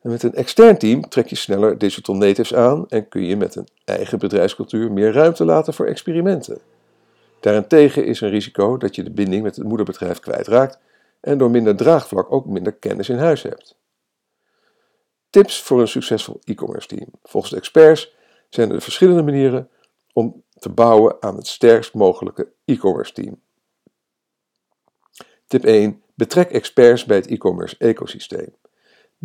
Met 0.00 0.22
een 0.22 0.34
extern 0.34 0.78
team 0.78 1.08
trek 1.08 1.26
je 1.26 1.36
sneller 1.36 1.78
digital 1.78 2.14
natives 2.14 2.54
aan 2.54 2.88
en 2.88 3.08
kun 3.08 3.24
je 3.24 3.36
met 3.36 3.54
een 3.54 3.68
eigen 3.84 4.18
bedrijfscultuur 4.18 4.92
meer 4.92 5.12
ruimte 5.12 5.44
laten 5.44 5.74
voor 5.74 5.86
experimenten. 5.86 6.58
Daarentegen 7.40 8.04
is 8.04 8.20
een 8.20 8.30
risico 8.30 8.76
dat 8.76 8.94
je 8.94 9.02
de 9.02 9.10
binding 9.10 9.42
met 9.42 9.56
het 9.56 9.66
moederbedrijf 9.66 10.20
kwijtraakt 10.20 10.78
en 11.20 11.38
door 11.38 11.50
minder 11.50 11.76
draagvlak 11.76 12.32
ook 12.32 12.46
minder 12.46 12.72
kennis 12.72 13.08
in 13.08 13.18
huis 13.18 13.42
hebt. 13.42 13.80
Tips 15.32 15.62
voor 15.62 15.80
een 15.80 15.88
succesvol 15.88 16.40
e-commerce 16.44 16.88
team. 16.88 17.08
Volgens 17.22 17.52
experts 17.52 18.14
zijn 18.48 18.70
er 18.70 18.82
verschillende 18.82 19.22
manieren 19.22 19.68
om 20.12 20.42
te 20.58 20.68
bouwen 20.68 21.16
aan 21.20 21.36
het 21.36 21.46
sterkst 21.46 21.94
mogelijke 21.94 22.52
e-commerce 22.64 23.12
team. 23.12 23.40
Tip 25.46 25.64
1. 25.64 26.02
Betrek 26.14 26.50
experts 26.50 27.04
bij 27.04 27.16
het 27.16 27.26
e-commerce 27.26 27.76
ecosysteem. 27.78 28.54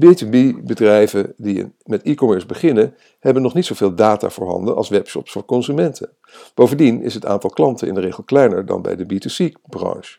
B2B-bedrijven 0.05 1.33
die 1.37 1.73
met 1.83 2.03
e-commerce 2.03 2.45
beginnen, 2.45 2.95
hebben 3.19 3.41
nog 3.41 3.53
niet 3.53 3.65
zoveel 3.65 3.95
data 3.95 4.29
voorhanden 4.29 4.75
als 4.75 4.89
webshops 4.89 5.31
voor 5.31 5.45
consumenten. 5.45 6.17
Bovendien 6.53 7.01
is 7.01 7.13
het 7.13 7.25
aantal 7.25 7.49
klanten 7.49 7.87
in 7.87 7.93
de 7.93 8.01
regel 8.01 8.23
kleiner 8.23 8.65
dan 8.65 8.81
bij 8.81 8.95
de 8.95 9.05
B2C-branche. 9.05 10.17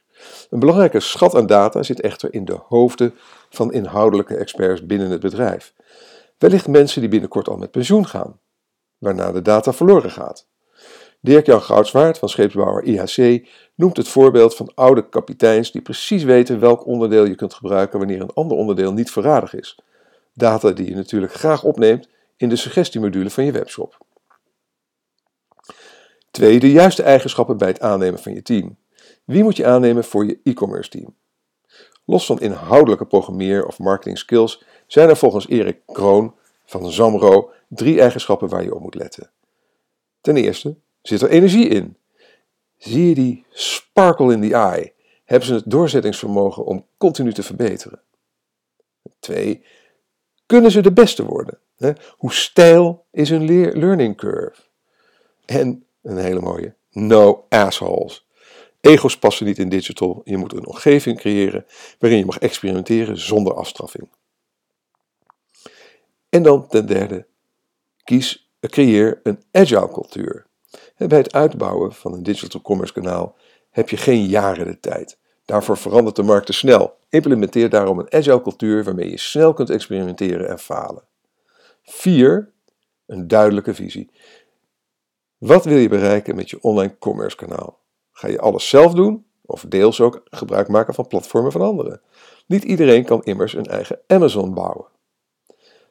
Een 0.50 0.58
belangrijke 0.58 1.00
schat 1.00 1.34
aan 1.34 1.46
data 1.46 1.82
zit 1.82 2.00
echter 2.00 2.34
in 2.34 2.44
de 2.44 2.58
hoofden 2.68 3.14
van 3.50 3.72
inhoudelijke 3.72 4.36
experts 4.36 4.86
binnen 4.86 5.10
het 5.10 5.20
bedrijf. 5.20 5.74
Wellicht 6.38 6.68
mensen 6.68 7.00
die 7.00 7.10
binnenkort 7.10 7.48
al 7.48 7.56
met 7.56 7.70
pensioen 7.70 8.06
gaan, 8.06 8.40
waarna 8.98 9.32
de 9.32 9.42
data 9.42 9.72
verloren 9.72 10.10
gaat. 10.10 10.46
Dirk-Jan 11.20 11.62
Goudswaard 11.62 12.18
van 12.18 12.28
scheepsbouwer 12.28 12.84
IHC 12.84 13.48
noemt 13.74 13.96
het 13.96 14.08
voorbeeld 14.08 14.56
van 14.56 14.72
oude 14.74 15.08
kapiteins 15.08 15.72
die 15.72 15.82
precies 15.82 16.22
weten 16.22 16.60
welk 16.60 16.86
onderdeel 16.86 17.24
je 17.24 17.34
kunt 17.34 17.54
gebruiken 17.54 17.98
wanneer 17.98 18.20
een 18.20 18.32
ander 18.34 18.56
onderdeel 18.56 18.92
niet 18.92 19.10
verradig 19.10 19.54
is. 19.54 19.78
Data 20.34 20.70
die 20.70 20.88
je 20.88 20.94
natuurlijk 20.94 21.32
graag 21.32 21.62
opneemt 21.62 22.08
in 22.36 22.48
de 22.48 22.56
suggestiemodule 22.56 23.30
van 23.30 23.44
je 23.44 23.52
webshop. 23.52 23.98
2. 26.30 26.58
De 26.58 26.70
juiste 26.70 27.02
eigenschappen 27.02 27.56
bij 27.56 27.68
het 27.68 27.80
aannemen 27.80 28.18
van 28.18 28.34
je 28.34 28.42
team. 28.42 28.76
Wie 29.28 29.42
moet 29.42 29.56
je 29.56 29.66
aannemen 29.66 30.04
voor 30.04 30.26
je 30.26 30.40
e-commerce 30.44 30.90
team? 30.90 31.14
Los 32.04 32.26
van 32.26 32.40
inhoudelijke 32.40 33.06
programmeer- 33.06 33.66
of 33.66 33.78
marketing 33.78 34.18
skills 34.18 34.64
zijn 34.86 35.08
er 35.08 35.16
volgens 35.16 35.48
Erik 35.48 35.80
Kroon 35.86 36.34
van 36.64 36.90
Zamro 36.90 37.50
drie 37.68 38.00
eigenschappen 38.00 38.48
waar 38.48 38.62
je 38.62 38.74
op 38.74 38.80
moet 38.80 38.94
letten. 38.94 39.30
Ten 40.20 40.36
eerste, 40.36 40.76
zit 41.02 41.22
er 41.22 41.28
energie 41.28 41.68
in? 41.68 41.96
Zie 42.76 43.08
je 43.08 43.14
die 43.14 43.44
sparkle 43.50 44.32
in 44.32 44.40
the 44.40 44.54
eye? 44.54 44.92
Hebben 45.24 45.48
ze 45.48 45.54
het 45.54 45.70
doorzettingsvermogen 45.70 46.64
om 46.64 46.86
continu 46.96 47.32
te 47.32 47.42
verbeteren? 47.42 48.00
Twee, 49.18 49.64
kunnen 50.46 50.70
ze 50.70 50.80
de 50.80 50.92
beste 50.92 51.24
worden? 51.24 51.58
Hoe 52.16 52.32
steil 52.32 53.06
is 53.10 53.30
hun 53.30 53.44
learning 53.78 54.16
curve? 54.16 54.62
En 55.44 55.86
een 56.02 56.18
hele 56.18 56.40
mooie, 56.40 56.74
no 56.90 57.46
assholes. 57.48 58.27
Ego's 58.80 59.18
passen 59.18 59.46
niet 59.46 59.58
in 59.58 59.68
digital. 59.68 60.20
Je 60.24 60.36
moet 60.36 60.52
een 60.52 60.66
omgeving 60.66 61.18
creëren 61.18 61.66
waarin 61.98 62.18
je 62.18 62.24
mag 62.24 62.38
experimenteren 62.38 63.18
zonder 63.18 63.54
afstraffing. 63.54 64.08
En 66.28 66.42
dan 66.42 66.68
ten 66.68 66.86
derde, 66.86 67.26
kies, 68.04 68.50
creëer 68.60 69.20
een 69.22 69.42
agile 69.52 69.88
cultuur. 69.88 70.46
Bij 70.96 71.18
het 71.18 71.32
uitbouwen 71.32 71.92
van 71.92 72.12
een 72.12 72.22
digital 72.22 72.60
commerce 72.60 72.92
kanaal 72.92 73.36
heb 73.70 73.88
je 73.88 73.96
geen 73.96 74.26
jaren 74.26 74.66
de 74.66 74.80
tijd. 74.80 75.18
Daarvoor 75.44 75.76
verandert 75.76 76.16
de 76.16 76.22
markt 76.22 76.46
te 76.46 76.52
snel. 76.52 76.96
Implementeer 77.08 77.68
daarom 77.70 77.98
een 77.98 78.12
agile 78.12 78.42
cultuur 78.42 78.84
waarmee 78.84 79.10
je 79.10 79.18
snel 79.18 79.52
kunt 79.52 79.70
experimenteren 79.70 80.48
en 80.48 80.58
falen. 80.58 81.04
4. 81.82 82.52
Een 83.06 83.28
duidelijke 83.28 83.74
visie. 83.74 84.10
Wat 85.38 85.64
wil 85.64 85.76
je 85.76 85.88
bereiken 85.88 86.36
met 86.36 86.50
je 86.50 86.62
online 86.62 86.98
commerce 86.98 87.36
kanaal? 87.36 87.78
Ga 88.18 88.28
je 88.28 88.40
alles 88.40 88.68
zelf 88.68 88.92
doen 88.92 89.26
of 89.46 89.64
deels 89.68 90.00
ook 90.00 90.22
gebruik 90.24 90.68
maken 90.68 90.94
van 90.94 91.06
platformen 91.06 91.52
van 91.52 91.60
anderen? 91.60 92.00
Niet 92.46 92.64
iedereen 92.64 93.04
kan 93.04 93.22
immers 93.22 93.54
een 93.54 93.66
eigen 93.66 94.00
Amazon 94.06 94.54
bouwen. 94.54 94.86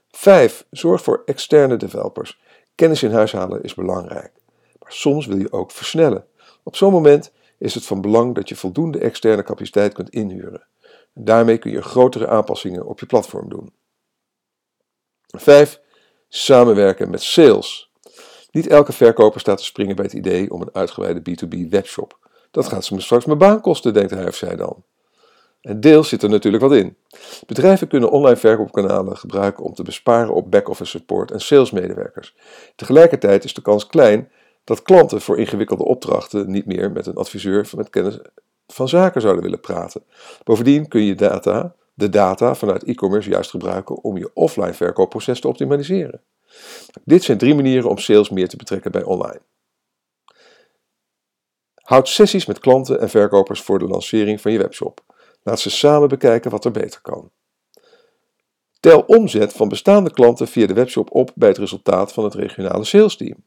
5. 0.09 0.65
Zorg 0.71 1.03
voor 1.03 1.21
externe 1.25 1.77
developers. 1.77 2.39
Kennis 2.75 3.03
in 3.03 3.11
huis 3.11 3.31
halen 3.31 3.63
is 3.63 3.73
belangrijk. 3.73 4.31
Maar 4.79 4.91
soms 4.91 5.25
wil 5.25 5.37
je 5.37 5.51
ook 5.51 5.71
versnellen. 5.71 6.27
Op 6.63 6.75
zo'n 6.75 6.91
moment 6.91 7.31
is 7.57 7.73
het 7.73 7.85
van 7.85 8.01
belang 8.01 8.35
dat 8.35 8.49
je 8.49 8.55
voldoende 8.55 8.99
externe 8.99 9.43
capaciteit 9.43 9.93
kunt 9.93 10.09
inhuren. 10.09 10.67
En 11.13 11.23
daarmee 11.23 11.57
kun 11.57 11.71
je 11.71 11.81
grotere 11.81 12.27
aanpassingen 12.27 12.85
op 12.85 12.99
je 12.99 13.05
platform 13.05 13.49
doen. 13.49 13.73
5. 15.27 15.81
Samenwerken 16.27 17.09
met 17.09 17.21
sales. 17.21 17.86
Niet 18.51 18.67
elke 18.67 18.91
verkoper 18.91 19.39
staat 19.39 19.57
te 19.57 19.63
springen 19.63 19.95
bij 19.95 20.05
het 20.05 20.13
idee 20.13 20.51
om 20.51 20.61
een 20.61 20.73
uitgebreide 20.73 21.21
B2B 21.21 21.69
webshop. 21.69 22.17
Dat 22.51 22.67
gaat 22.67 22.85
ze 22.85 22.99
straks 22.99 23.25
mijn 23.25 23.37
baan 23.37 23.61
kosten, 23.61 23.93
denkt 23.93 24.11
hij 24.11 24.27
of 24.27 24.35
zij 24.35 24.55
dan. 24.55 24.83
En 25.61 25.79
deels 25.79 26.09
zit 26.09 26.23
er 26.23 26.29
natuurlijk 26.29 26.63
wat 26.63 26.73
in. 26.73 26.97
Bedrijven 27.45 27.87
kunnen 27.87 28.11
online 28.11 28.37
verkoopkanalen 28.37 29.17
gebruiken 29.17 29.63
om 29.63 29.73
te 29.73 29.83
besparen 29.83 30.33
op 30.33 30.51
back-office 30.51 30.89
support 30.89 31.31
en 31.31 31.39
salesmedewerkers. 31.39 32.35
Tegelijkertijd 32.75 33.43
is 33.43 33.53
de 33.53 33.61
kans 33.61 33.87
klein 33.87 34.31
dat 34.63 34.81
klanten 34.81 35.21
voor 35.21 35.39
ingewikkelde 35.39 35.83
opdrachten 35.83 36.51
niet 36.51 36.65
meer 36.65 36.91
met 36.91 37.05
een 37.05 37.15
adviseur 37.15 37.69
met 37.75 37.89
kennis 37.89 38.19
van 38.67 38.89
zaken 38.89 39.21
zouden 39.21 39.43
willen 39.43 39.59
praten. 39.59 40.03
Bovendien 40.43 40.87
kun 40.87 41.03
je 41.03 41.15
data, 41.15 41.75
de 41.93 42.09
data 42.09 42.55
vanuit 42.55 42.83
e-commerce 42.83 43.29
juist 43.29 43.49
gebruiken 43.49 44.03
om 44.03 44.17
je 44.17 44.31
offline 44.33 44.73
verkoopproces 44.73 45.39
te 45.39 45.47
optimaliseren. 45.47 46.21
Dit 47.03 47.23
zijn 47.23 47.37
drie 47.37 47.55
manieren 47.55 47.89
om 47.89 47.97
sales 47.97 48.29
meer 48.29 48.47
te 48.47 48.57
betrekken 48.57 48.91
bij 48.91 49.03
online. 49.03 49.41
Houd 51.75 52.07
sessies 52.09 52.45
met 52.45 52.59
klanten 52.59 52.99
en 52.99 53.09
verkopers 53.09 53.61
voor 53.61 53.79
de 53.79 53.87
lancering 53.87 54.41
van 54.41 54.51
je 54.51 54.57
webshop. 54.57 55.05
Laat 55.43 55.59
ze 55.59 55.69
samen 55.69 56.07
bekijken 56.07 56.51
wat 56.51 56.65
er 56.65 56.71
beter 56.71 57.01
kan. 57.01 57.31
Tel 58.79 59.01
omzet 59.01 59.53
van 59.53 59.69
bestaande 59.69 60.11
klanten 60.11 60.47
via 60.47 60.67
de 60.67 60.73
webshop 60.73 61.11
op 61.11 61.31
bij 61.35 61.47
het 61.47 61.57
resultaat 61.57 62.13
van 62.13 62.23
het 62.23 62.33
regionale 62.33 62.83
salesteam. 62.83 63.43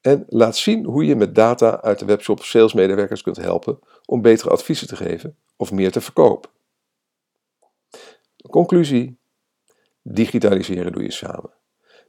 En 0.00 0.24
laat 0.28 0.56
zien 0.56 0.84
hoe 0.84 1.04
je 1.04 1.16
met 1.16 1.34
data 1.34 1.80
uit 1.80 1.98
de 1.98 2.04
webshop 2.04 2.42
salesmedewerkers 2.42 3.22
kunt 3.22 3.36
helpen 3.36 3.78
om 4.04 4.22
betere 4.22 4.50
adviezen 4.50 4.86
te 4.86 4.96
geven 4.96 5.38
of 5.56 5.72
meer 5.72 5.92
te 5.92 6.00
verkopen. 6.00 6.50
Conclusie: 8.50 9.19
digitaliseren 10.02 10.92
doe 10.92 11.02
je 11.02 11.12
samen. 11.12 11.50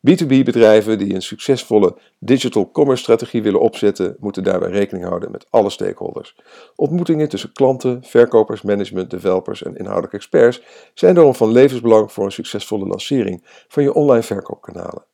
B2B-bedrijven 0.10 0.98
die 0.98 1.14
een 1.14 1.22
succesvolle 1.22 1.98
digital 2.20 2.72
commerce 2.72 3.04
strategie 3.04 3.44
willen 3.44 3.60
opzetten, 3.60 4.16
moeten 4.20 4.44
daarbij 4.44 4.70
rekening 4.70 5.06
houden 5.06 5.32
met 5.32 5.46
alle 5.50 5.70
stakeholders. 5.70 6.36
Ontmoetingen 6.76 7.30
tussen 7.30 7.54
klanten, 7.54 8.04
verkopers, 8.04 8.62
management, 8.62 9.10
developers 9.10 9.64
en 9.64 9.76
inhoudelijke 9.76 10.16
experts 10.16 10.62
zijn 10.94 11.16
daarom 11.16 11.36
van 11.36 11.52
levensbelang 11.52 12.12
voor 12.12 12.26
een 12.26 12.32
succesvolle 12.32 12.88
lancering 12.88 13.44
van 13.68 13.84
je 13.84 13.94
online 13.94 14.24
verkoopkanalen. 14.24 15.06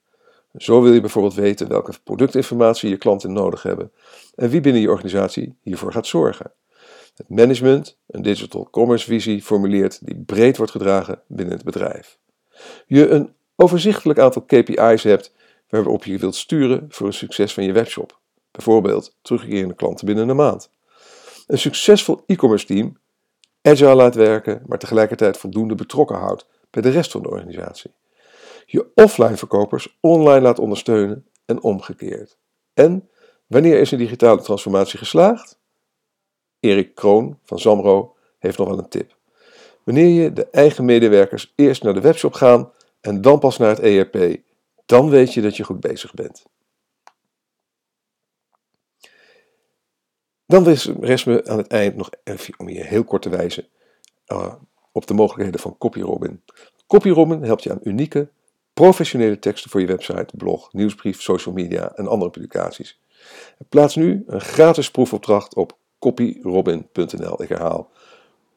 Zo 0.55 0.81
wil 0.81 0.93
je 0.93 1.01
bijvoorbeeld 1.01 1.34
weten 1.34 1.67
welke 1.67 1.93
productinformatie 2.03 2.89
je 2.89 2.98
klanten 2.98 3.34
nodig 3.34 3.63
hebben 3.63 3.91
en 4.36 4.50
wie 4.50 4.62
binnen 4.62 4.81
je 4.81 4.91
organisatie 4.91 5.57
hiervoor 5.62 5.91
gaat 5.91 6.07
zorgen. 6.07 6.51
Het 7.15 7.29
management 7.29 7.98
een 8.07 8.22
digital 8.22 8.67
commerce 8.72 9.05
visie 9.05 9.41
formuleert 9.41 10.05
die 10.05 10.24
breed 10.25 10.57
wordt 10.57 10.72
gedragen 10.72 11.22
binnen 11.27 11.55
het 11.55 11.63
bedrijf. 11.63 12.17
Je 12.85 13.07
een 13.07 13.33
overzichtelijk 13.55 14.19
aantal 14.19 14.41
KPI's 14.41 15.03
hebt 15.03 15.33
waarop 15.69 16.03
je 16.05 16.17
wilt 16.17 16.35
sturen 16.35 16.85
voor 16.89 17.07
het 17.07 17.15
succes 17.15 17.53
van 17.53 17.63
je 17.63 17.71
webshop. 17.71 18.19
Bijvoorbeeld 18.51 19.15
terugkerende 19.21 19.75
klanten 19.75 20.05
binnen 20.05 20.29
een 20.29 20.35
maand. 20.35 20.69
Een 21.47 21.57
succesvol 21.57 22.23
e-commerce 22.25 22.65
team 22.65 22.97
agile 23.61 23.95
laat 23.95 24.15
werken, 24.15 24.63
maar 24.65 24.79
tegelijkertijd 24.79 25.37
voldoende 25.37 25.75
betrokken 25.75 26.15
houdt 26.15 26.47
bij 26.69 26.81
de 26.81 26.89
rest 26.89 27.11
van 27.11 27.21
de 27.21 27.29
organisatie. 27.29 27.91
Je 28.65 28.91
offline 28.95 29.37
verkopers 29.37 29.97
online 29.99 30.41
laat 30.41 30.59
ondersteunen 30.59 31.25
en 31.45 31.61
omgekeerd. 31.61 32.37
En 32.73 33.09
wanneer 33.47 33.79
is 33.79 33.91
een 33.91 33.97
digitale 33.97 34.41
transformatie 34.41 34.99
geslaagd? 34.99 35.59
Erik 36.59 36.95
Kroon 36.95 37.39
van 37.43 37.59
Zamro 37.59 38.15
heeft 38.39 38.57
nog 38.57 38.67
wel 38.67 38.77
een 38.77 38.89
tip. 38.89 39.16
Wanneer 39.88 40.24
je 40.24 40.34
de 40.34 40.50
eigen 40.50 40.86
medewerkers 40.86 41.53
eerst 41.56 41.84
naar 41.84 41.94
de 41.94 42.01
webshop 42.01 42.34
gaan 42.34 42.72
en 43.01 43.22
dan 43.22 43.39
pas 43.39 43.58
naar 43.58 43.70
het 43.70 43.79
ERP, 43.79 44.41
dan 44.86 45.10
weet 45.10 45.34
je 45.34 45.41
dat 45.41 45.58
je 45.58 45.63
goed 45.63 45.79
bezig 45.79 46.13
bent. 46.13 46.46
Dan 50.46 50.63
rest 51.00 51.25
me 51.25 51.46
aan 51.46 51.58
het 51.58 51.67
eind 51.67 51.96
nog 51.96 52.10
even 52.24 52.53
om 52.58 52.70
je 52.70 52.84
heel 52.84 53.03
kort 53.03 53.22
te 53.22 53.29
wijzen 53.29 53.67
uh, 54.27 54.53
op 54.91 55.08
de 55.08 55.13
mogelijkheden 55.13 55.60
van 55.60 55.77
CopyRobin. 55.77 56.44
CopyRobin 56.88 57.44
helpt 57.44 57.63
je 57.63 57.72
aan 57.72 57.79
unieke, 57.84 58.29
professionele 58.74 59.39
teksten 59.39 59.70
voor 59.70 59.82
je 59.82 59.88
website, 59.88 60.38
blog, 60.38 60.74
nieuwsbrief, 60.74 61.22
social 61.22 61.53
media 61.53 61.91
en 61.96 62.08
andere 62.08 62.32
publicaties. 62.32 63.00
Plaats 63.70 63.96
nu 63.96 64.24
een 64.27 64.41
gratis 64.41 64.91
proefopdracht 64.91 65.56
op 65.56 65.77
copyrobin.nl. 66.00 67.44
Ik 67.44 67.50
herhaal 67.50 67.91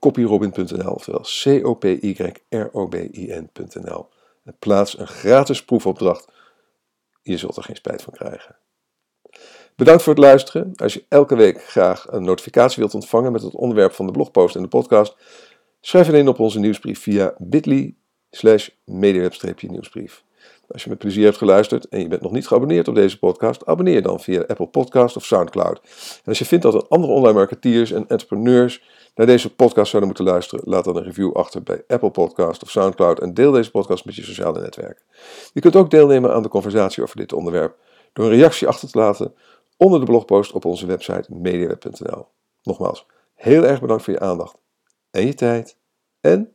copyrobin.nl, 0.01 0.93
oftewel 0.93 1.25
C-O-P-Y-R-O-B-I-N.nl. 1.43 4.09
Plaats 4.59 4.99
een 4.99 5.07
gratis 5.07 5.65
proefopdracht. 5.65 6.29
Je 7.23 7.37
zult 7.37 7.57
er 7.57 7.63
geen 7.63 7.77
spijt 7.77 8.03
van 8.03 8.13
krijgen. 8.13 8.57
Bedankt 9.77 10.03
voor 10.03 10.15
het 10.15 10.23
luisteren. 10.23 10.73
Als 10.77 10.95
je 10.95 11.05
elke 11.09 11.37
week 11.37 11.65
graag 11.65 12.07
een 12.11 12.25
notificatie 12.25 12.79
wilt 12.79 12.95
ontvangen 12.95 13.33
met 13.33 13.43
het 13.43 13.55
onderwerp 13.55 13.93
van 13.93 14.07
de 14.07 14.13
blogpost 14.13 14.57
en 14.57 14.63
de 14.63 14.69
podcast, 14.69 15.17
schrijf 15.81 16.07
dan 16.07 16.15
in 16.15 16.29
op 16.29 16.39
onze 16.39 16.59
nieuwsbrief 16.59 17.01
via 17.01 17.35
bit.ly 17.39 17.95
slash 18.31 18.69
nieuwsbrief. 18.85 20.25
Als 20.69 20.83
je 20.83 20.89
met 20.89 20.99
plezier 20.99 21.25
hebt 21.25 21.37
geluisterd 21.37 21.89
en 21.89 22.01
je 22.01 22.09
bent 22.09 22.23
nog 22.23 22.33
niet 22.33 22.47
geabonneerd 22.47 22.89
op 22.89 22.95
deze 22.95 23.19
podcast, 23.19 23.67
abonneer 23.67 24.03
dan 24.03 24.21
via 24.21 24.45
Apple 24.47 24.67
Podcast 24.67 25.17
of 25.17 25.25
Soundcloud. 25.25 25.81
En 26.17 26.29
als 26.29 26.39
je 26.39 26.45
vindt 26.45 26.65
dat 26.65 26.75
er 26.75 26.87
andere 26.89 27.13
online 27.13 27.35
marketeers 27.35 27.93
en 27.93 28.09
entrepreneurs 28.09 28.83
naar 29.15 29.27
deze 29.27 29.55
podcast 29.55 29.91
zouden 29.91 30.15
moeten 30.15 30.33
luisteren, 30.33 30.65
laat 30.69 30.85
dan 30.85 30.97
een 30.97 31.03
review 31.03 31.37
achter 31.37 31.63
bij 31.63 31.83
Apple 31.87 32.11
Podcast 32.11 32.63
of 32.63 32.71
Soundcloud 32.71 33.21
en 33.21 33.35
deel 33.35 33.53
deze 33.53 33.71
podcast 33.71 34.05
met 34.05 34.15
je 34.15 34.23
sociale 34.23 34.61
netwerk. 34.61 35.05
Je 35.53 35.61
kunt 35.61 35.77
ook 35.77 35.91
deelnemen 35.91 36.35
aan 36.35 36.43
de 36.43 36.49
conversatie 36.49 37.03
over 37.03 37.17
dit 37.17 37.33
onderwerp 37.33 37.77
door 38.13 38.25
een 38.25 38.37
reactie 38.37 38.69
achter 38.69 38.91
te 38.91 38.99
laten 38.99 39.35
onder 39.77 40.01
de 40.01 40.07
blogpost 40.07 40.53
op 40.53 40.65
onze 40.65 40.87
website 40.87 41.35
mediaweb.nl. 41.35 42.27
Nogmaals, 42.63 43.07
heel 43.35 43.65
erg 43.65 43.81
bedankt 43.81 44.05
voor 44.05 44.13
je 44.13 44.21
aandacht 44.21 44.57
en 45.11 45.27
je 45.27 45.35
tijd 45.35 45.77
en 46.21 46.55